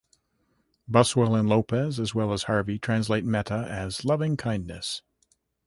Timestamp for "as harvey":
2.33-2.79